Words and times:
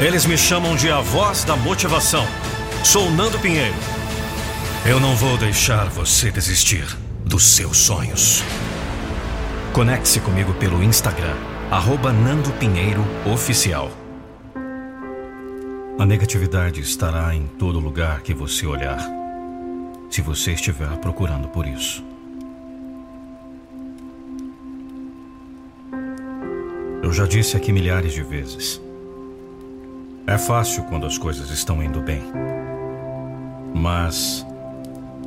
Eles 0.00 0.24
me 0.24 0.38
chamam 0.38 0.74
de 0.76 0.90
a 0.90 1.02
voz 1.02 1.44
da 1.44 1.54
motivação. 1.54 2.24
Sou 2.82 3.10
Nando 3.10 3.38
Pinheiro. 3.38 3.74
Eu 4.88 4.98
não 4.98 5.14
vou 5.14 5.36
deixar 5.36 5.90
você 5.90 6.30
desistir 6.30 6.86
dos 7.22 7.44
seus 7.44 7.76
sonhos. 7.76 8.42
Conecte-se 9.74 10.18
comigo 10.20 10.54
pelo 10.54 10.82
Instagram, 10.82 11.36
arroba 11.70 12.14
Nando 12.14 12.50
Pinheiro 12.52 13.04
Oficial. 13.30 13.90
A 15.98 16.06
negatividade 16.06 16.80
estará 16.80 17.34
em 17.34 17.46
todo 17.58 17.78
lugar 17.78 18.22
que 18.22 18.32
você 18.32 18.64
olhar, 18.64 19.06
se 20.08 20.22
você 20.22 20.52
estiver 20.52 20.96
procurando 20.96 21.46
por 21.48 21.66
isso. 21.66 22.02
Eu 27.02 27.12
já 27.12 27.26
disse 27.26 27.54
aqui 27.54 27.70
milhares 27.70 28.14
de 28.14 28.22
vezes. 28.22 28.80
É 30.30 30.38
fácil 30.38 30.84
quando 30.84 31.06
as 31.06 31.18
coisas 31.18 31.50
estão 31.50 31.82
indo 31.82 32.00
bem. 32.00 32.22
Mas. 33.74 34.46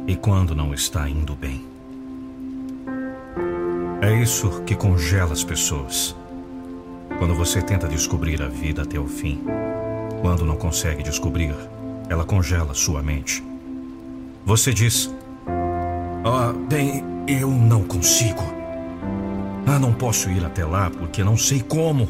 E 0.08 0.16
quando 0.16 0.55
não 0.55 0.73
está 0.73 1.09
indo 1.09 1.36
bem? 1.36 1.62
É 4.02 4.14
isso 4.14 4.62
que 4.62 4.73
congela 4.73 5.34
as 5.34 5.44
pessoas. 5.44 6.16
Quando 7.20 7.36
você 7.36 7.62
tenta 7.62 7.86
descobrir 7.86 8.42
a 8.42 8.48
vida 8.48 8.84
até 8.84 8.98
o 8.98 9.05
fim, 9.05 9.44
quando 10.22 10.45
não 10.45 10.55
consegue 10.55 11.04
descobrir, 11.04 11.54
ela 12.08 12.23
congela 12.23 12.73
sua 12.73 13.04
mente. 13.04 13.44
Você 14.45 14.73
diz: 14.73 15.14
Ah, 16.23 16.54
bem, 16.70 17.04
eu 17.28 17.52
não 17.52 17.84
consigo. 17.84 18.44
Ah, 19.67 19.78
não 19.78 19.94
posso 19.94 20.30
ir 20.30 20.45
até 20.45 20.64
lá 20.64 20.90
porque 20.90 21.26
não 21.26 21.36
sei 21.36 21.62
como. 21.62 22.08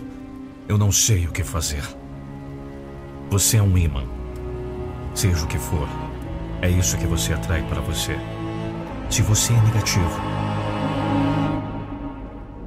Eu 0.68 0.78
não 0.78 0.92
sei 0.92 1.26
o 1.26 1.32
que 1.32 1.44
fazer. 1.44 2.03
Você 3.34 3.58
é 3.58 3.64
um 3.64 3.76
imã. 3.76 4.04
Seja 5.16 5.44
o 5.44 5.48
que 5.48 5.58
for, 5.58 5.90
é 6.62 6.70
isso 6.70 6.96
que 7.00 7.08
você 7.08 7.34
atrai 7.34 7.68
para 7.68 7.82
você. 7.82 8.16
Se 9.10 9.24
você 9.24 9.54
é 9.54 9.62
negativo, 9.64 10.22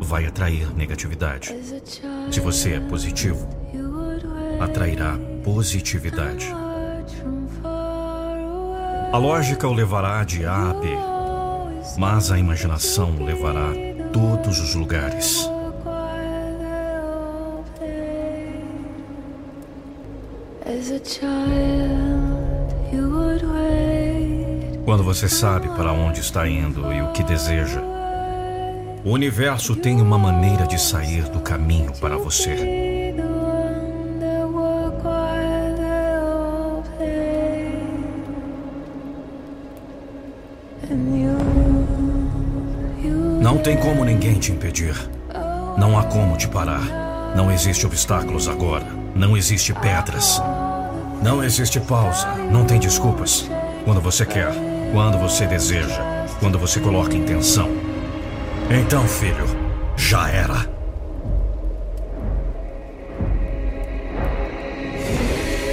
vai 0.00 0.26
atrair 0.26 0.74
negatividade. 0.74 1.54
Se 2.32 2.40
você 2.40 2.72
é 2.72 2.80
positivo, 2.80 3.48
atrairá 4.58 5.16
positividade. 5.44 6.52
A 9.12 9.18
lógica 9.18 9.68
o 9.68 9.72
levará 9.72 10.24
de 10.24 10.44
A 10.44 10.70
a 10.70 10.74
B, 10.74 10.88
mas 11.96 12.32
a 12.32 12.40
imaginação 12.40 13.12
o 13.12 13.24
levará 13.24 13.70
a 13.70 14.08
todos 14.12 14.58
os 14.58 14.74
lugares. 14.74 15.48
Quando 24.84 25.02
você 25.02 25.28
sabe 25.28 25.68
para 25.70 25.92
onde 25.92 26.20
está 26.20 26.46
indo 26.48 26.92
e 26.92 27.02
o 27.02 27.10
que 27.10 27.24
deseja, 27.24 27.82
o 29.04 29.10
universo 29.10 29.74
tem 29.74 30.00
uma 30.00 30.16
maneira 30.16 30.64
de 30.64 30.80
sair 30.80 31.24
do 31.24 31.40
caminho 31.40 31.92
para 32.00 32.16
você. 32.16 33.12
Não 43.40 43.58
tem 43.58 43.76
como 43.76 44.04
ninguém 44.04 44.38
te 44.38 44.52
impedir. 44.52 44.94
Não 45.76 45.98
há 45.98 46.04
como 46.04 46.36
te 46.36 46.46
parar. 46.46 47.34
Não 47.34 47.50
existe 47.50 47.84
obstáculos 47.84 48.46
agora. 48.46 48.86
Não 49.16 49.36
existe 49.36 49.74
pedras. 49.74 50.40
Não 51.22 51.42
existe 51.42 51.80
pausa. 51.80 52.26
Não 52.50 52.64
tem 52.64 52.78
desculpas. 52.78 53.48
Quando 53.84 54.00
você 54.00 54.24
quer, 54.24 54.52
quando 54.92 55.18
você 55.18 55.46
deseja, 55.46 56.02
quando 56.40 56.58
você 56.58 56.80
coloca 56.80 57.16
intenção. 57.16 57.68
Então, 58.70 59.06
filho, 59.06 59.46
já 59.96 60.28
era. 60.28 60.76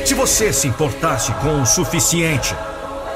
Se 0.06 0.14
você 0.14 0.54
se 0.54 0.68
importasse 0.68 1.32
com 1.34 1.62
o 1.62 1.66
suficiente, 1.66 2.56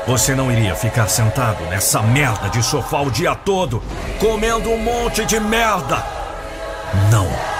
você 0.07 0.33
não 0.33 0.51
iria 0.51 0.73
ficar 0.73 1.07
sentado 1.07 1.63
nessa 1.65 2.01
merda 2.01 2.49
de 2.49 2.63
sofá 2.63 3.01
o 3.01 3.11
dia 3.11 3.35
todo, 3.35 3.83
comendo 4.19 4.69
um 4.69 4.77
monte 4.77 5.25
de 5.25 5.39
merda. 5.39 6.03
Não. 7.11 7.56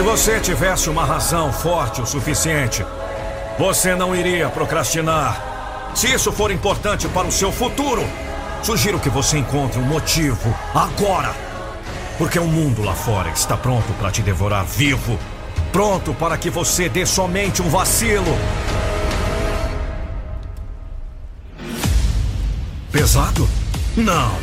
Se 0.00 0.04
você 0.04 0.40
tivesse 0.40 0.88
uma 0.88 1.04
razão 1.04 1.52
forte 1.52 2.00
o 2.00 2.06
suficiente, 2.06 2.82
você 3.58 3.94
não 3.94 4.16
iria 4.16 4.48
procrastinar. 4.48 5.92
Se 5.94 6.10
isso 6.10 6.32
for 6.32 6.50
importante 6.50 7.06
para 7.06 7.26
o 7.26 7.30
seu 7.30 7.52
futuro, 7.52 8.02
sugiro 8.62 8.98
que 8.98 9.10
você 9.10 9.36
encontre 9.36 9.78
um 9.78 9.84
motivo 9.84 10.56
agora. 10.74 11.34
Porque 12.16 12.38
o 12.38 12.46
mundo 12.46 12.82
lá 12.82 12.94
fora 12.94 13.28
está 13.28 13.58
pronto 13.58 13.92
para 13.98 14.10
te 14.10 14.22
devorar 14.22 14.64
vivo 14.64 15.18
pronto 15.70 16.14
para 16.14 16.38
que 16.38 16.48
você 16.48 16.88
dê 16.88 17.04
somente 17.04 17.60
um 17.60 17.68
vacilo. 17.68 18.38
Pesado? 22.90 23.46
Não. 23.94 24.34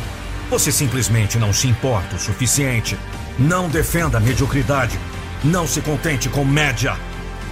Você 0.50 0.70
simplesmente 0.70 1.36
não 1.36 1.52
se 1.52 1.66
importa 1.66 2.14
o 2.14 2.20
suficiente. 2.20 2.96
Não 3.36 3.68
defenda 3.68 4.18
a 4.18 4.20
mediocridade. 4.20 4.96
Não 5.44 5.66
se 5.66 5.80
contente 5.80 6.28
com 6.28 6.44
média. 6.44 6.96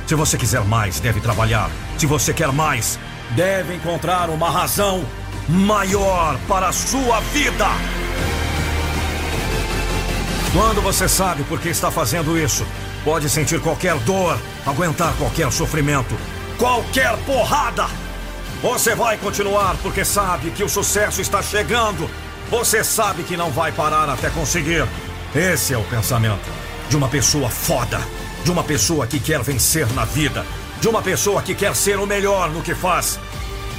Se 0.07 0.15
você 0.15 0.37
quiser 0.37 0.65
mais, 0.65 1.01
deve 1.01 1.21
trabalhar. 1.21 1.71
Se 1.99 2.07
você 2.07 2.33
quer 2.33 2.53
mais, 2.53 2.99
deve 3.31 3.75
encontrar 3.75 4.31
uma 4.31 4.51
razão 4.51 5.05
maior 5.49 6.39
para 6.49 6.69
a 6.69 6.73
sua 6.73 7.21
vida. 7.21 7.67
Quando 10.53 10.81
você 10.81 11.09
sabe 11.09 11.45
por 11.45 11.61
que 11.61 11.69
está 11.69 11.91
fazendo 11.91 12.39
isso, 12.39 12.67
Pode 13.07 13.31
sentir 13.31 13.61
qualquer 13.61 13.97
dor, 13.99 14.37
aguentar 14.67 15.15
qualquer 15.15 15.53
sofrimento, 15.53 16.13
qualquer 16.59 17.17
porrada. 17.19 17.87
Você 18.61 18.97
vai 18.97 19.17
continuar 19.17 19.77
porque 19.81 20.05
sabe 20.05 20.51
que 20.51 20.65
o 20.65 20.69
sucesso 20.69 21.21
está 21.21 21.41
chegando. 21.41 22.11
Você 22.51 22.83
sabe 22.83 23.23
que 23.23 23.37
não 23.37 23.49
vai 23.49 23.71
parar 23.71 24.09
até 24.09 24.29
conseguir. 24.29 24.85
Esse 25.33 25.73
é 25.73 25.79
o 25.79 25.85
pensamento 25.85 26.66
de 26.89 26.97
uma 26.97 27.09
pessoa 27.09 27.49
foda, 27.49 28.01
de 28.45 28.51
uma 28.51 28.65
pessoa 28.65 29.07
que 29.07 29.19
quer 29.19 29.43
vencer 29.43 29.87
na 29.93 30.05
vida, 30.05 30.45
de 30.81 30.89
uma 30.89 31.03
pessoa 31.03 31.43
que 31.43 31.55
quer 31.55 31.75
ser 31.75 31.99
o 31.99 32.07
melhor 32.07 32.51
no 32.51 32.63
que 32.63 32.75
faz. 32.75 33.19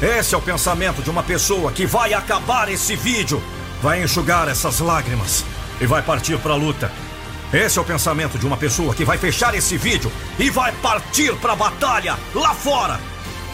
Esse 0.01 0.35
é 0.35 0.37
o 0.37 0.41
pensamento 0.41 1.01
de 1.01 1.09
uma 1.09 1.23
pessoa 1.23 1.71
que 1.71 1.85
vai 1.85 2.13
acabar 2.13 2.69
esse 2.69 2.95
vídeo, 2.95 3.41
vai 3.81 4.03
enxugar 4.03 4.47
essas 4.47 4.79
lágrimas 4.79 5.43
e 5.79 5.85
vai 5.85 6.01
partir 6.01 6.37
para 6.39 6.53
a 6.53 6.57
luta 6.57 6.91
esse 7.53 7.79
é 7.79 7.81
o 7.81 7.85
pensamento 7.85 8.37
de 8.37 8.45
uma 8.45 8.57
pessoa 8.57 8.93
que 8.93 9.05
vai 9.05 9.17
fechar 9.17 9.55
esse 9.55 9.77
vídeo 9.77 10.11
e 10.37 10.49
vai 10.49 10.71
partir 10.73 11.33
para 11.37 11.53
a 11.53 11.55
batalha 11.55 12.17
lá 12.35 12.53
fora. 12.53 12.99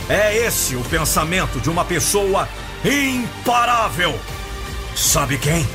É 0.10 0.36
esse 0.36 0.76
o 0.76 0.82
pensamento 0.82 1.60
de 1.62 1.70
uma 1.70 1.86
pessoa 1.86 2.50
imparável. 2.84 4.20
Sabe 4.96 5.38
quem? 5.38 5.68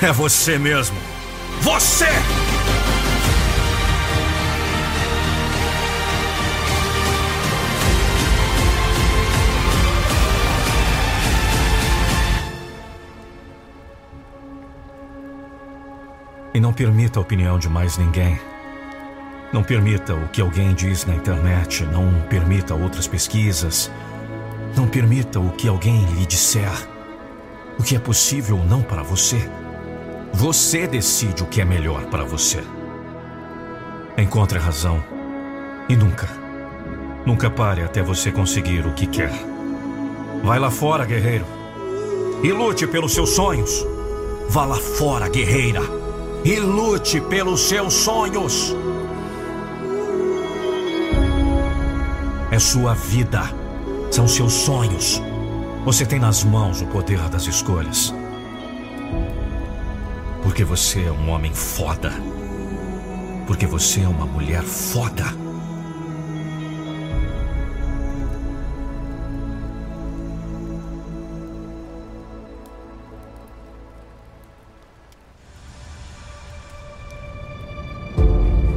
É 0.00 0.12
você 0.12 0.58
mesmo. 0.58 1.07
Você! 1.60 2.06
E 16.54 16.60
não 16.60 16.72
permita 16.72 17.20
a 17.20 17.22
opinião 17.22 17.58
de 17.58 17.68
mais 17.68 17.98
ninguém. 17.98 18.40
Não 19.52 19.62
permita 19.62 20.14
o 20.14 20.28
que 20.28 20.40
alguém 20.40 20.74
diz 20.74 21.04
na 21.04 21.14
internet. 21.14 21.84
Não 21.84 22.20
permita 22.28 22.74
outras 22.74 23.06
pesquisas. 23.06 23.90
Não 24.76 24.88
permita 24.88 25.38
o 25.38 25.50
que 25.52 25.68
alguém 25.68 26.04
lhe 26.06 26.26
disser. 26.26 26.72
O 27.78 27.82
que 27.82 27.94
é 27.94 27.98
possível 27.98 28.58
ou 28.58 28.64
não 28.64 28.82
para 28.82 29.02
você. 29.02 29.48
Você 30.32 30.86
decide 30.86 31.42
o 31.42 31.46
que 31.46 31.60
é 31.60 31.64
melhor 31.64 32.06
para 32.06 32.24
você. 32.24 32.62
Encontre 34.16 34.58
razão. 34.58 35.02
E 35.88 35.96
nunca, 35.96 36.28
nunca 37.24 37.50
pare 37.50 37.82
até 37.82 38.02
você 38.02 38.30
conseguir 38.30 38.86
o 38.86 38.92
que 38.92 39.06
quer. 39.06 39.32
Vai 40.42 40.58
lá 40.58 40.70
fora, 40.70 41.04
guerreiro. 41.04 41.46
E 42.42 42.52
lute 42.52 42.86
pelos 42.86 43.14
seus 43.14 43.30
sonhos. 43.30 43.86
Vá 44.48 44.64
lá 44.64 44.76
fora, 44.76 45.28
guerreira 45.28 45.82
e 46.44 46.58
lute 46.58 47.20
pelos 47.20 47.60
seus 47.60 47.94
sonhos. 47.94 48.74
É 52.50 52.58
sua 52.58 52.94
vida, 52.94 53.42
são 54.10 54.26
seus 54.26 54.52
sonhos. 54.52 55.22
Você 55.84 56.06
tem 56.06 56.18
nas 56.18 56.44
mãos 56.44 56.80
o 56.80 56.86
poder 56.86 57.20
das 57.28 57.46
escolhas. 57.46 58.14
Porque 60.48 60.64
você 60.64 61.02
é 61.02 61.12
um 61.12 61.28
homem 61.28 61.52
foda. 61.52 62.10
porque 63.46 63.66
você 63.66 64.00
é 64.00 64.08
uma 64.08 64.24
mulher 64.24 64.62
foda. 64.62 65.24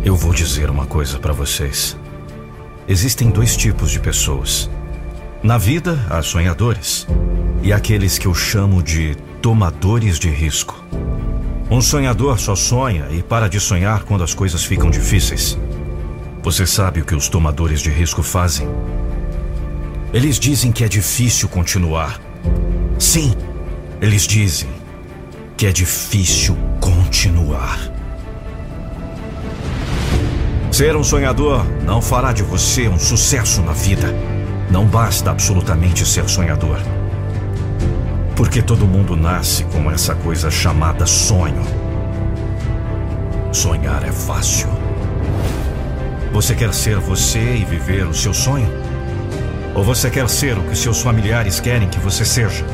Eu 0.03 0.17
vou 0.17 0.33
dizer 0.33 0.69
uma 0.69 0.85
coisa 0.85 1.19
para 1.19 1.31
vocês. 1.31 1.97
Existem 2.85 3.31
dois 3.31 3.55
tipos 3.55 3.91
de 3.91 3.99
pessoas. 4.01 4.69
Na 5.41 5.57
vida, 5.57 6.05
há 6.09 6.21
sonhadores 6.21 7.07
e 7.63 7.71
aqueles 7.71 8.17
que 8.17 8.27
eu 8.27 8.35
chamo 8.35 8.83
de 8.83 9.15
tomadores 9.41 10.19
de 10.19 10.29
risco. 10.29 10.81
Um 11.71 11.79
sonhador 11.79 12.37
só 12.37 12.53
sonha 12.53 13.07
e 13.11 13.23
para 13.23 13.47
de 13.47 13.57
sonhar 13.57 14.03
quando 14.03 14.25
as 14.25 14.33
coisas 14.33 14.61
ficam 14.61 14.91
difíceis. 14.91 15.57
Você 16.43 16.67
sabe 16.67 16.99
o 16.99 17.05
que 17.05 17.15
os 17.15 17.29
tomadores 17.29 17.79
de 17.79 17.89
risco 17.89 18.21
fazem? 18.21 18.67
Eles 20.11 20.37
dizem 20.37 20.69
que 20.69 20.83
é 20.83 20.89
difícil 20.89 21.47
continuar. 21.47 22.19
Sim, 22.99 23.33
eles 24.01 24.23
dizem 24.23 24.69
que 25.55 25.65
é 25.65 25.71
difícil 25.71 26.57
continuar. 26.81 27.79
Ser 30.73 30.93
um 30.97 31.05
sonhador 31.05 31.65
não 31.85 32.01
fará 32.01 32.33
de 32.33 32.43
você 32.43 32.89
um 32.89 32.99
sucesso 32.99 33.61
na 33.61 33.71
vida. 33.71 34.13
Não 34.69 34.85
basta 34.85 35.31
absolutamente 35.31 36.05
ser 36.05 36.27
sonhador. 36.27 36.81
Porque 38.41 38.59
todo 38.59 38.87
mundo 38.87 39.15
nasce 39.15 39.63
com 39.65 39.91
essa 39.91 40.15
coisa 40.15 40.49
chamada 40.49 41.05
sonho. 41.05 41.61
Sonhar 43.51 44.03
é 44.03 44.11
fácil. 44.11 44.67
Você 46.33 46.55
quer 46.55 46.73
ser 46.73 46.97
você 46.97 47.57
e 47.57 47.63
viver 47.63 48.07
o 48.07 48.15
seu 48.15 48.33
sonho? 48.33 48.67
Ou 49.75 49.83
você 49.83 50.09
quer 50.09 50.27
ser 50.27 50.57
o 50.57 50.63
que 50.63 50.75
seus 50.75 51.03
familiares 51.03 51.59
querem 51.59 51.87
que 51.87 51.99
você 51.99 52.25
seja? 52.25 52.65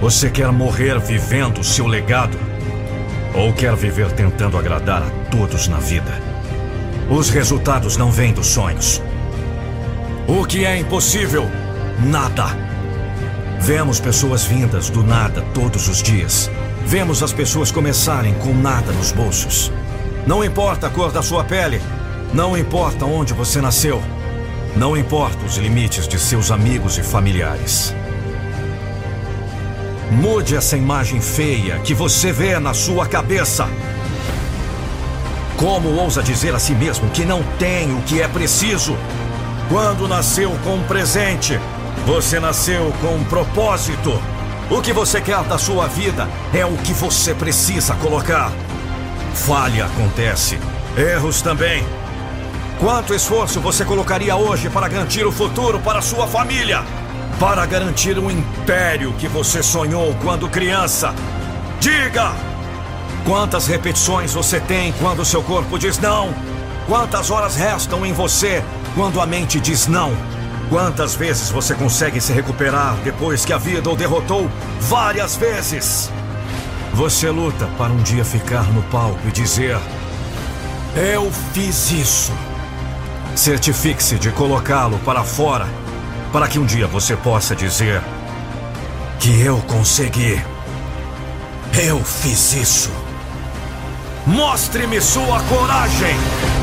Você 0.00 0.30
quer 0.30 0.50
morrer 0.50 0.98
vivendo 0.98 1.60
o 1.60 1.64
seu 1.64 1.86
legado? 1.86 2.36
Ou 3.36 3.52
quer 3.52 3.76
viver 3.76 4.10
tentando 4.10 4.58
agradar 4.58 5.04
a 5.04 5.10
todos 5.30 5.68
na 5.68 5.78
vida? 5.78 6.20
Os 7.08 7.30
resultados 7.30 7.96
não 7.96 8.10
vêm 8.10 8.32
dos 8.32 8.48
sonhos. 8.48 9.00
O 10.26 10.44
que 10.44 10.64
é 10.64 10.76
impossível? 10.76 11.48
Nada 12.04 12.77
Vemos 13.60 14.00
pessoas 14.00 14.44
vindas 14.44 14.88
do 14.88 15.02
nada 15.02 15.44
todos 15.52 15.88
os 15.88 16.02
dias. 16.02 16.50
Vemos 16.86 17.22
as 17.22 17.32
pessoas 17.32 17.70
começarem 17.70 18.32
com 18.34 18.54
nada 18.54 18.92
nos 18.92 19.12
bolsos. 19.12 19.70
Não 20.26 20.44
importa 20.44 20.86
a 20.86 20.90
cor 20.90 21.10
da 21.10 21.22
sua 21.22 21.44
pele, 21.44 21.80
não 22.32 22.56
importa 22.56 23.04
onde 23.04 23.34
você 23.34 23.60
nasceu, 23.60 24.02
não 24.76 24.96
importa 24.96 25.44
os 25.44 25.56
limites 25.56 26.06
de 26.06 26.18
seus 26.18 26.50
amigos 26.50 26.96
e 26.98 27.02
familiares. 27.02 27.94
Mude 30.10 30.56
essa 30.56 30.76
imagem 30.76 31.20
feia 31.20 31.78
que 31.80 31.92
você 31.92 32.32
vê 32.32 32.58
na 32.58 32.72
sua 32.72 33.06
cabeça. 33.06 33.68
Como 35.56 35.90
ousa 35.90 36.22
dizer 36.22 36.54
a 36.54 36.58
si 36.58 36.74
mesmo 36.74 37.10
que 37.10 37.24
não 37.24 37.42
tem 37.58 37.92
o 37.92 38.00
que 38.02 38.22
é 38.22 38.28
preciso? 38.28 38.96
Quando 39.68 40.08
nasceu 40.08 40.50
com 40.64 40.76
um 40.76 40.82
presente, 40.84 41.60
você 42.08 42.40
nasceu 42.40 42.90
com 43.02 43.16
um 43.16 43.24
propósito. 43.24 44.18
O 44.70 44.80
que 44.80 44.94
você 44.94 45.20
quer 45.20 45.42
da 45.42 45.58
sua 45.58 45.86
vida 45.86 46.26
é 46.54 46.64
o 46.64 46.74
que 46.78 46.94
você 46.94 47.34
precisa 47.34 47.94
colocar. 47.96 48.50
Falha 49.34 49.84
acontece, 49.84 50.58
erros 50.96 51.42
também. 51.42 51.84
Quanto 52.80 53.12
esforço 53.12 53.60
você 53.60 53.84
colocaria 53.84 54.34
hoje 54.34 54.70
para 54.70 54.88
garantir 54.88 55.26
o 55.26 55.30
futuro 55.30 55.80
para 55.80 56.00
sua 56.00 56.26
família? 56.26 56.82
Para 57.38 57.66
garantir 57.66 58.18
o 58.18 58.30
império 58.30 59.12
que 59.18 59.28
você 59.28 59.62
sonhou 59.62 60.16
quando 60.22 60.48
criança? 60.48 61.14
Diga! 61.78 62.32
Quantas 63.26 63.66
repetições 63.66 64.32
você 64.32 64.58
tem 64.60 64.92
quando 64.92 65.26
seu 65.26 65.42
corpo 65.42 65.78
diz 65.78 65.98
não? 65.98 66.34
Quantas 66.86 67.30
horas 67.30 67.54
restam 67.54 68.06
em 68.06 68.14
você 68.14 68.64
quando 68.94 69.20
a 69.20 69.26
mente 69.26 69.60
diz 69.60 69.86
não? 69.86 70.37
Quantas 70.68 71.14
vezes 71.14 71.50
você 71.50 71.74
consegue 71.74 72.20
se 72.20 72.32
recuperar 72.32 72.94
depois 73.02 73.44
que 73.44 73.54
a 73.54 73.58
vida 73.58 73.88
o 73.88 73.96
derrotou? 73.96 74.50
Várias 74.80 75.34
vezes! 75.34 76.10
Você 76.92 77.30
luta 77.30 77.66
para 77.78 77.92
um 77.92 78.02
dia 78.02 78.24
ficar 78.24 78.64
no 78.72 78.82
palco 78.84 79.20
e 79.26 79.30
dizer: 79.30 79.78
Eu 80.94 81.30
fiz 81.52 81.90
isso. 81.90 82.32
Certifique-se 83.34 84.18
de 84.18 84.30
colocá-lo 84.30 84.98
para 84.98 85.22
fora, 85.22 85.66
para 86.32 86.48
que 86.48 86.58
um 86.58 86.66
dia 86.66 86.86
você 86.86 87.16
possa 87.16 87.56
dizer: 87.56 88.02
Que 89.18 89.40
eu 89.40 89.58
consegui. 89.68 90.42
Eu 91.72 92.02
fiz 92.04 92.52
isso. 92.52 92.90
Mostre-me 94.26 95.00
sua 95.00 95.40
coragem! 95.44 96.57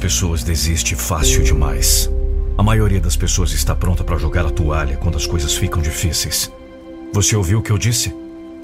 Pessoas 0.00 0.44
desiste 0.44 0.94
fácil 0.94 1.42
demais. 1.42 2.08
A 2.56 2.62
maioria 2.62 3.00
das 3.00 3.16
pessoas 3.16 3.52
está 3.52 3.74
pronta 3.74 4.04
para 4.04 4.16
jogar 4.16 4.46
a 4.46 4.50
toalha 4.50 4.96
quando 4.96 5.16
as 5.16 5.26
coisas 5.26 5.54
ficam 5.54 5.82
difíceis. 5.82 6.48
Você 7.12 7.34
ouviu 7.34 7.58
o 7.58 7.62
que 7.62 7.72
eu 7.72 7.76
disse? 7.76 8.14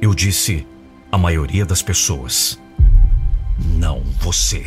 Eu 0.00 0.14
disse 0.14 0.64
a 1.10 1.18
maioria 1.18 1.66
das 1.66 1.82
pessoas. 1.82 2.56
Não 3.58 4.00
você. 4.20 4.64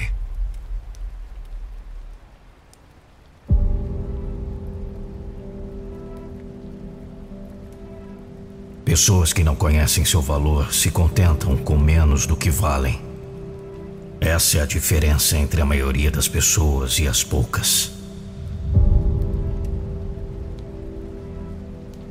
Pessoas 8.84 9.32
que 9.32 9.44
não 9.44 9.56
conhecem 9.56 10.04
seu 10.04 10.22
valor 10.22 10.74
se 10.74 10.92
contentam 10.92 11.56
com 11.56 11.78
menos 11.78 12.26
do 12.26 12.36
que 12.36 12.50
valem. 12.50 13.09
Essa 14.22 14.58
é 14.58 14.62
a 14.62 14.66
diferença 14.66 15.38
entre 15.38 15.62
a 15.62 15.66
maioria 15.66 16.12
das 16.12 16.28
pessoas 16.28 17.00
e 17.00 17.08
as 17.08 17.24
poucas. 17.24 17.92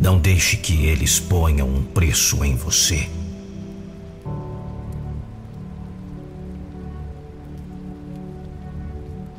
Não 0.00 0.19
deixe 0.19 0.57
que 0.57 0.87
eles 0.87 1.21
ponham 1.21 1.69
um 1.69 1.83
preço 1.83 2.43
em 2.45 2.57
você. 2.57 3.09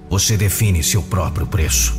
Você 0.10 0.38
define 0.38 0.84
seu 0.84 1.02
próprio 1.02 1.48
preço. 1.48 1.98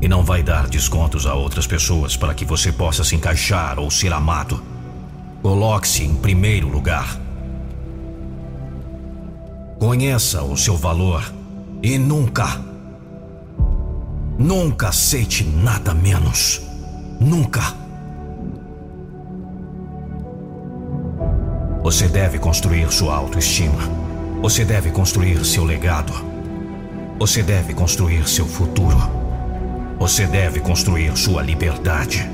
E 0.00 0.08
não 0.08 0.24
vai 0.24 0.42
dar 0.42 0.68
descontos 0.68 1.26
a 1.26 1.34
outras 1.34 1.66
pessoas 1.66 2.16
para 2.16 2.34
que 2.34 2.44
você 2.44 2.72
possa 2.72 3.04
se 3.04 3.14
encaixar 3.14 3.78
ou 3.78 3.90
ser 3.90 4.12
amado. 4.12 4.60
Coloque-se 5.40 6.02
em 6.02 6.16
primeiro 6.16 6.68
lugar. 6.68 7.21
Conheça 9.82 10.44
o 10.44 10.56
seu 10.56 10.76
valor 10.76 11.34
e 11.82 11.98
nunca, 11.98 12.46
Nunca 14.38 14.90
aceite 14.90 15.42
nada 15.42 15.92
menos. 15.92 16.62
Nunca. 17.18 17.74
Você 21.82 22.06
deve 22.06 22.38
construir 22.38 22.92
sua 22.92 23.16
autoestima. 23.16 23.80
Você 24.40 24.64
deve 24.64 24.92
construir 24.92 25.44
seu 25.44 25.64
legado. 25.64 26.12
Você 27.18 27.42
deve 27.42 27.74
construir 27.74 28.28
seu 28.28 28.46
futuro. 28.46 28.98
Você 29.98 30.28
deve 30.28 30.60
construir 30.60 31.16
sua 31.16 31.42
liberdade. 31.42 32.30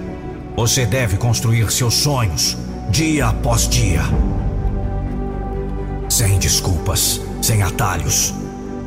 Você 0.55 0.85
deve 0.85 1.17
construir 1.17 1.73
seus 1.73 1.95
sonhos, 1.95 2.59
dia 2.91 3.29
após 3.29 3.67
dia. 3.67 4.03
Sem 6.11 6.39
desculpas, 6.39 7.23
sem 7.41 7.63
atalhos. 7.63 8.35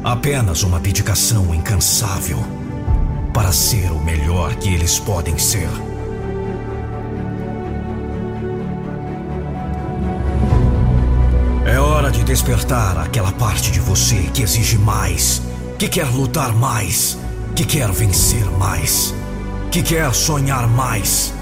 Apenas 0.03 0.63
uma 0.63 0.79
dedicação 0.79 1.53
incansável 1.53 2.39
para 3.33 3.51
ser 3.51 3.91
o 3.91 3.99
melhor 3.99 4.55
que 4.55 4.73
eles 4.73 4.99
podem 4.99 5.37
ser. 5.37 5.69
É 11.65 11.79
hora 11.79 12.11
de 12.11 12.23
despertar 12.23 12.97
aquela 12.97 13.31
parte 13.31 13.71
de 13.71 13.79
você 13.79 14.29
que 14.33 14.41
exige 14.41 14.77
mais, 14.77 15.41
que 15.79 15.87
quer 15.87 16.07
lutar 16.07 16.53
mais, 16.53 17.17
que 17.55 17.63
quer 17.63 17.89
vencer 17.91 18.45
mais, 18.57 19.13
que 19.71 19.81
quer 19.81 20.13
sonhar 20.13 20.67
mais, 20.67 21.33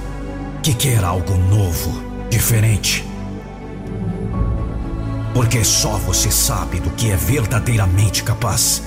que 0.61 0.73
quer 0.73 1.03
algo 1.03 1.35
novo, 1.35 2.03
diferente. 2.29 3.08
Porque 5.33 5.63
só 5.63 5.97
você 5.97 6.31
sabe 6.31 6.79
do 6.79 6.89
que 6.91 7.11
é 7.11 7.15
verdadeiramente 7.15 8.23
capaz. 8.23 8.83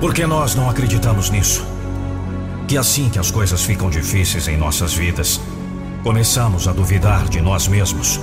Porque 0.00 0.26
nós 0.26 0.54
não 0.54 0.68
acreditamos 0.68 1.30
nisso. 1.30 1.64
Que 2.66 2.76
assim 2.76 3.08
que 3.08 3.18
as 3.18 3.30
coisas 3.30 3.62
ficam 3.62 3.90
difíceis 3.90 4.48
em 4.48 4.56
nossas 4.56 4.94
vidas, 4.94 5.40
começamos 6.02 6.66
a 6.66 6.72
duvidar 6.72 7.28
de 7.28 7.40
nós 7.40 7.68
mesmos. 7.68 8.18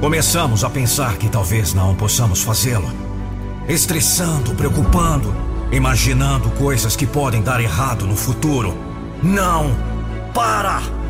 Começamos 0.00 0.62
a 0.62 0.70
pensar 0.70 1.16
que 1.16 1.28
talvez 1.28 1.74
não 1.74 1.94
possamos 1.94 2.42
fazê-lo. 2.42 2.90
Estressando, 3.68 4.54
preocupando, 4.54 5.34
imaginando 5.72 6.50
coisas 6.50 6.94
que 6.94 7.06
podem 7.06 7.40
dar 7.40 7.60
errado 7.60 8.06
no 8.06 8.16
futuro. 8.16 8.76
Não! 9.22 9.74
Para! 10.34 11.01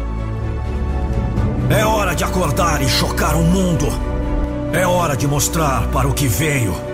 É 1.76 1.84
hora 1.84 2.14
de 2.14 2.22
acordar 2.22 2.80
e 2.82 2.88
chocar 2.88 3.34
o 3.34 3.42
mundo. 3.42 3.86
É 4.72 4.86
hora 4.86 5.16
de 5.16 5.26
mostrar 5.26 5.88
para 5.88 6.06
o 6.06 6.14
que 6.14 6.26
veio 6.26 6.92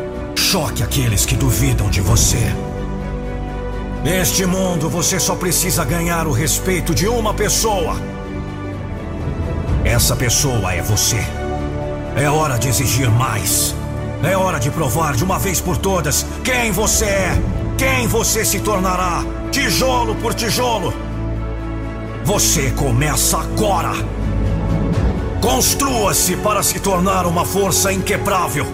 Choque 0.50 0.82
aqueles 0.82 1.26
que 1.26 1.36
duvidam 1.36 1.90
de 1.90 2.00
você. 2.00 2.38
Neste 4.02 4.46
mundo, 4.46 4.88
você 4.88 5.20
só 5.20 5.34
precisa 5.36 5.84
ganhar 5.84 6.26
o 6.26 6.32
respeito 6.32 6.94
de 6.94 7.06
uma 7.06 7.34
pessoa. 7.34 7.96
Essa 9.84 10.16
pessoa 10.16 10.72
é 10.72 10.80
você. 10.80 11.18
É 12.16 12.30
hora 12.30 12.56
de 12.56 12.68
exigir 12.68 13.10
mais. 13.10 13.74
É 14.22 14.38
hora 14.38 14.58
de 14.58 14.70
provar 14.70 15.14
de 15.16 15.22
uma 15.22 15.38
vez 15.38 15.60
por 15.60 15.76
todas 15.76 16.24
quem 16.42 16.72
você 16.72 17.04
é, 17.04 17.42
quem 17.76 18.06
você 18.06 18.46
se 18.46 18.60
tornará, 18.60 19.22
tijolo 19.50 20.14
por 20.14 20.32
tijolo. 20.32 20.94
Você 22.24 22.70
começa 22.70 23.36
agora. 23.36 23.92
Construa-se 25.48 26.36
para 26.36 26.62
se 26.62 26.78
tornar 26.78 27.24
uma 27.24 27.42
força 27.42 27.90
inquebrável. 27.90 28.66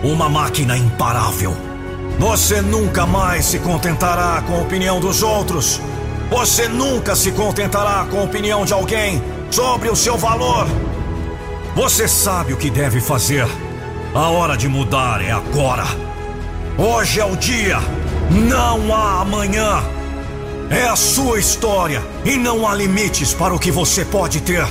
Uma 0.00 0.28
máquina 0.28 0.78
imparável. 0.78 1.56
Você 2.20 2.62
nunca 2.62 3.04
mais 3.04 3.46
se 3.46 3.58
contentará 3.58 4.40
com 4.46 4.54
a 4.54 4.60
opinião 4.60 5.00
dos 5.00 5.24
outros. 5.24 5.80
Você 6.30 6.68
nunca 6.68 7.16
se 7.16 7.32
contentará 7.32 8.06
com 8.08 8.20
a 8.20 8.22
opinião 8.22 8.64
de 8.64 8.72
alguém 8.72 9.20
sobre 9.50 9.90
o 9.90 9.96
seu 9.96 10.16
valor. 10.16 10.68
Você 11.74 12.06
sabe 12.06 12.52
o 12.52 12.56
que 12.56 12.70
deve 12.70 13.00
fazer. 13.00 13.46
A 14.14 14.28
hora 14.28 14.56
de 14.56 14.68
mudar 14.68 15.20
é 15.20 15.32
agora. 15.32 15.84
Hoje 16.78 17.18
é 17.18 17.24
o 17.24 17.34
dia. 17.34 17.80
Não 18.30 18.94
há 18.94 19.22
amanhã. 19.22 19.82
É 20.70 20.86
a 20.86 20.94
sua 20.94 21.40
história 21.40 22.00
e 22.24 22.36
não 22.36 22.68
há 22.68 22.72
limites 22.72 23.34
para 23.34 23.52
o 23.52 23.58
que 23.58 23.72
você 23.72 24.04
pode 24.04 24.40
ter. 24.40 24.64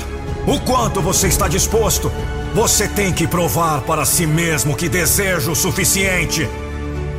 O 0.48 0.62
quanto 0.62 1.02
você 1.02 1.28
está 1.28 1.48
disposto 1.50 2.10
você 2.56 2.88
tem 2.88 3.12
que 3.12 3.28
provar 3.28 3.82
para 3.82 4.06
si 4.06 4.26
mesmo 4.26 4.78
que 4.78 4.88
deseja 4.88 5.52
o 5.52 5.56
suficiente. 5.56 6.50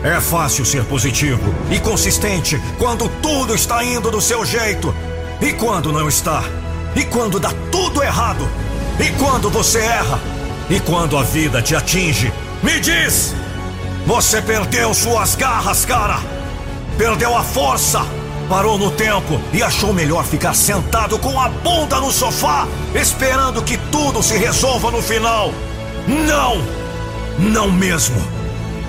É 0.03 0.19
fácil 0.19 0.65
ser 0.65 0.83
positivo 0.85 1.55
e 1.71 1.79
consistente 1.79 2.61
quando 2.79 3.09
tudo 3.21 3.55
está 3.55 3.85
indo 3.85 4.11
do 4.11 4.21
seu 4.21 4.47
jeito. 4.47 4.95
E 5.43 5.53
quando 5.53 5.93
não 5.93 6.09
está? 6.09 6.43
E 6.97 7.05
quando 7.05 7.39
dá 7.39 7.53
tudo 7.71 8.03
errado? 8.03 8.49
E 8.99 9.11
quando 9.19 9.51
você 9.51 9.79
erra? 9.79 10.19
E 10.71 10.81
quando 10.81 11.17
a 11.17 11.23
vida 11.23 11.61
te 11.61 11.77
atinge? 11.77 12.33
Me 12.63 12.81
diz! 12.81 13.35
Você 14.07 14.41
perdeu 14.41 14.95
suas 14.95 15.35
garras, 15.35 15.85
cara! 15.85 16.19
Perdeu 16.97 17.37
a 17.37 17.45
força! 17.45 18.18
Parou 18.49 18.79
no 18.79 18.91
tempo 18.91 19.41
e 19.53 19.63
achou 19.63 19.93
melhor 19.93 20.25
ficar 20.25 20.55
sentado 20.55 21.19
com 21.19 21.39
a 21.39 21.49
bunda 21.49 22.01
no 22.01 22.11
sofá, 22.11 22.67
esperando 22.95 23.63
que 23.63 23.77
tudo 23.93 24.23
se 24.23 24.37
resolva 24.37 24.91
no 24.91 25.03
final. 25.03 25.53
Não! 26.07 26.63
Não 27.39 27.71
mesmo! 27.71 28.17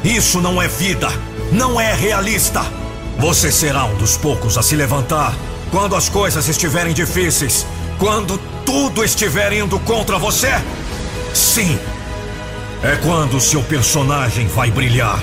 Isso 0.03 0.39
não 0.39 0.61
é 0.61 0.67
vida, 0.67 1.09
não 1.51 1.79
é 1.79 1.93
realista. 1.93 2.61
Você 3.17 3.51
será 3.51 3.83
um 3.83 3.95
dos 3.95 4.15
poucos 4.15 4.57
a 4.57 4.63
se 4.63 4.75
levantar 4.75 5.35
quando 5.71 5.95
as 5.95 6.07
coisas 6.07 6.47
estiverem 6.47 6.93
difíceis, 6.93 7.65
quando 7.97 8.39
tudo 8.65 9.03
estiver 9.03 9.51
indo 9.51 9.77
contra 9.79 10.17
você? 10.17 10.51
Sim! 11.33 11.77
É 12.81 12.95
quando 12.95 13.41
seu 13.41 13.61
personagem 13.61 14.47
vai 14.47 14.71
brilhar. 14.71 15.19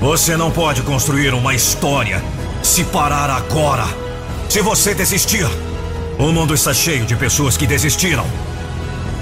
Você 0.00 0.34
não 0.34 0.50
pode 0.50 0.80
construir 0.80 1.34
uma 1.34 1.54
história 1.54 2.22
se 2.64 2.82
parar 2.84 3.28
agora, 3.28 3.86
se 4.48 4.60
você 4.62 4.94
desistir, 4.94 5.46
o 6.18 6.32
mundo 6.32 6.54
está 6.54 6.72
cheio 6.72 7.04
de 7.04 7.14
pessoas 7.14 7.56
que 7.56 7.66
desistiram. 7.66 8.24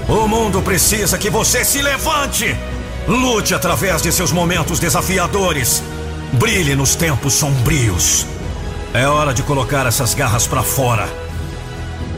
O 0.07 0.27
mundo 0.27 0.61
precisa 0.61 1.17
que 1.17 1.29
você 1.29 1.65
se 1.65 1.81
levante. 1.81 2.55
Lute 3.07 3.53
através 3.53 4.01
de 4.01 4.11
seus 4.11 4.31
momentos 4.31 4.79
desafiadores. 4.79 5.83
Brilhe 6.33 6.75
nos 6.75 6.95
tempos 6.95 7.33
sombrios. 7.33 8.25
É 8.93 9.07
hora 9.07 9.33
de 9.33 9.43
colocar 9.43 9.85
essas 9.85 10.13
garras 10.13 10.47
para 10.47 10.63
fora. 10.63 11.07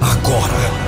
Agora. 0.02 0.85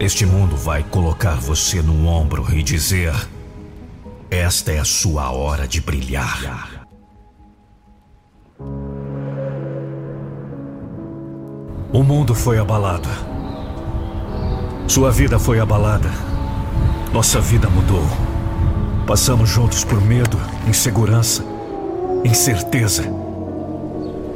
Este 0.00 0.24
mundo 0.24 0.56
vai 0.56 0.84
colocar 0.84 1.34
você 1.34 1.82
no 1.82 2.06
ombro 2.06 2.46
e 2.54 2.62
dizer: 2.62 3.12
Esta 4.30 4.72
é 4.72 4.78
a 4.78 4.84
sua 4.84 5.32
hora 5.32 5.66
de 5.66 5.80
brilhar. 5.80 6.86
O 11.92 12.02
mundo 12.02 12.34
foi 12.34 12.58
abalado. 12.58 13.08
Sua 14.86 15.10
vida 15.10 15.38
foi 15.38 15.58
abalada. 15.58 16.10
Nossa 17.12 17.40
vida 17.40 17.68
mudou. 17.68 18.04
Passamos 19.06 19.48
juntos 19.48 19.84
por 19.84 20.00
medo, 20.00 20.38
insegurança, 20.68 21.42
incerteza. 22.24 23.04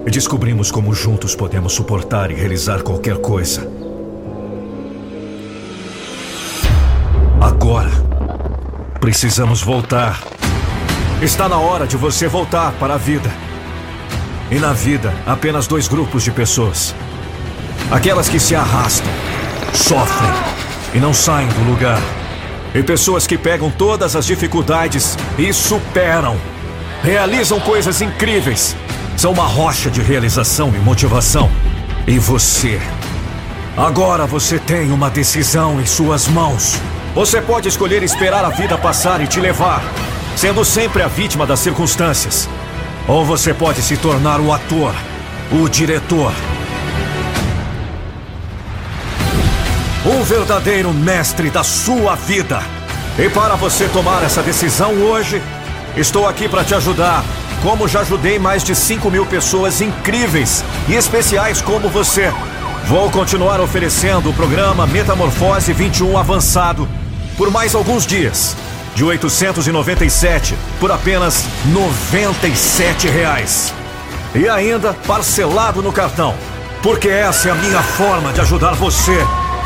E 0.04 0.10
descobrimos 0.10 0.70
como 0.72 0.92
juntos 0.92 1.36
podemos 1.36 1.72
suportar 1.74 2.30
e 2.30 2.34
realizar 2.34 2.82
qualquer 2.82 3.18
coisa. 3.18 3.81
Precisamos 9.02 9.60
voltar. 9.60 10.22
Está 11.20 11.48
na 11.48 11.58
hora 11.58 11.88
de 11.88 11.96
você 11.96 12.28
voltar 12.28 12.70
para 12.74 12.94
a 12.94 12.96
vida. 12.96 13.28
E 14.48 14.60
na 14.60 14.72
vida, 14.72 15.12
apenas 15.26 15.66
dois 15.66 15.88
grupos 15.88 16.22
de 16.22 16.30
pessoas: 16.30 16.94
aquelas 17.90 18.28
que 18.28 18.38
se 18.38 18.54
arrastam, 18.54 19.10
sofrem 19.74 20.30
e 20.94 21.00
não 21.00 21.12
saem 21.12 21.48
do 21.48 21.68
lugar, 21.68 22.00
e 22.72 22.80
pessoas 22.80 23.26
que 23.26 23.36
pegam 23.36 23.72
todas 23.72 24.14
as 24.14 24.24
dificuldades 24.24 25.18
e 25.36 25.52
superam, 25.52 26.36
realizam 27.02 27.58
coisas 27.58 28.00
incríveis 28.00 28.76
são 29.16 29.32
uma 29.32 29.46
rocha 29.46 29.90
de 29.90 30.00
realização 30.00 30.72
e 30.76 30.78
motivação. 30.78 31.50
E 32.06 32.20
você? 32.20 32.80
Agora 33.76 34.26
você 34.26 34.60
tem 34.60 34.92
uma 34.92 35.10
decisão 35.10 35.80
em 35.80 35.86
suas 35.86 36.28
mãos. 36.28 36.80
Você 37.14 37.42
pode 37.42 37.68
escolher 37.68 38.02
esperar 38.02 38.42
a 38.42 38.48
vida 38.48 38.78
passar 38.78 39.20
e 39.20 39.26
te 39.26 39.38
levar, 39.38 39.82
sendo 40.34 40.64
sempre 40.64 41.02
a 41.02 41.08
vítima 41.08 41.44
das 41.44 41.60
circunstâncias. 41.60 42.48
Ou 43.06 43.22
você 43.22 43.52
pode 43.52 43.82
se 43.82 43.98
tornar 43.98 44.40
o 44.40 44.50
ator, 44.50 44.94
o 45.52 45.68
diretor. 45.68 46.32
Um 50.06 50.22
verdadeiro 50.22 50.90
mestre 50.94 51.50
da 51.50 51.62
sua 51.62 52.14
vida. 52.14 52.62
E 53.18 53.28
para 53.28 53.56
você 53.56 53.88
tomar 53.88 54.22
essa 54.22 54.42
decisão 54.42 54.94
hoje, 54.94 55.42
estou 55.94 56.26
aqui 56.26 56.48
para 56.48 56.64
te 56.64 56.74
ajudar. 56.74 57.22
Como 57.62 57.86
já 57.86 58.00
ajudei 58.00 58.38
mais 58.38 58.64
de 58.64 58.74
5 58.74 59.10
mil 59.10 59.26
pessoas 59.26 59.82
incríveis 59.82 60.64
e 60.88 60.94
especiais 60.94 61.60
como 61.60 61.90
você. 61.90 62.32
Vou 62.86 63.10
continuar 63.10 63.60
oferecendo 63.60 64.30
o 64.30 64.34
programa 64.34 64.86
Metamorfose 64.86 65.74
21 65.74 66.16
Avançado 66.16 66.88
por 67.42 67.50
mais 67.50 67.74
alguns 67.74 68.06
dias. 68.06 68.56
De 68.94 69.02
897 69.02 70.56
por 70.78 70.92
apenas 70.92 71.44
97 71.72 73.08
reais. 73.08 73.74
E 74.32 74.48
ainda 74.48 74.94
parcelado 75.08 75.82
no 75.82 75.92
cartão. 75.92 76.36
Porque 76.84 77.08
essa 77.08 77.48
é 77.48 77.50
a 77.50 77.56
minha 77.56 77.82
forma 77.82 78.32
de 78.32 78.40
ajudar 78.40 78.74
você 78.74 79.18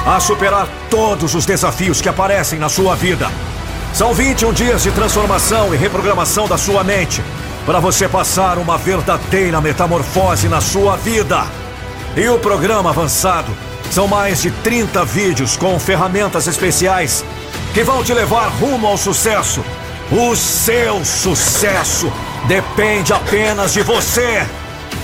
a 0.06 0.18
superar 0.18 0.66
todos 0.88 1.34
os 1.34 1.44
desafios 1.44 2.00
que 2.00 2.08
aparecem 2.08 2.58
na 2.58 2.70
sua 2.70 2.96
vida. 2.96 3.30
São 3.92 4.14
21 4.14 4.54
dias 4.54 4.82
de 4.82 4.90
transformação 4.92 5.74
e 5.74 5.76
reprogramação 5.76 6.48
da 6.48 6.56
sua 6.56 6.82
mente 6.82 7.22
para 7.66 7.78
você 7.78 8.08
passar 8.08 8.56
uma 8.56 8.78
verdadeira 8.78 9.60
metamorfose 9.60 10.48
na 10.48 10.62
sua 10.62 10.96
vida. 10.96 11.44
E 12.16 12.26
o 12.26 12.38
programa 12.38 12.88
avançado 12.88 13.52
são 13.90 14.08
mais 14.08 14.40
de 14.40 14.50
30 14.50 15.04
vídeos 15.04 15.58
com 15.58 15.78
ferramentas 15.78 16.46
especiais 16.46 17.22
que 17.76 17.84
vão 17.84 18.02
te 18.02 18.14
levar 18.14 18.48
rumo 18.58 18.86
ao 18.86 18.96
sucesso. 18.96 19.62
O 20.10 20.34
seu 20.34 21.04
sucesso 21.04 22.10
depende 22.48 23.12
apenas 23.12 23.74
de 23.74 23.82
você. 23.82 24.46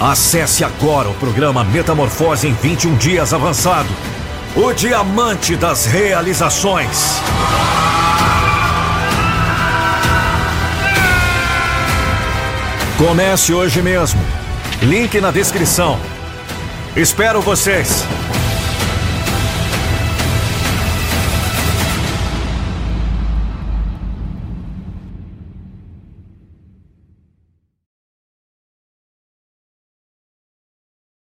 Acesse 0.01 0.65
agora 0.65 1.11
o 1.11 1.15
programa 1.17 1.65
Metamorfose 1.65 2.49
em 2.49 2.55
21 2.55 2.97
dias 2.97 3.35
avançado 3.35 3.91
o 4.57 4.73
diamante 4.73 5.55
das 5.55 5.85
realizações. 5.85 7.21
Comece 12.97 13.53
hoje 13.53 13.83
mesmo. 13.83 14.19
Link 14.81 15.21
na 15.21 15.31
descrição. 15.31 16.01
Espero 16.97 17.43
vocês. 17.43 18.03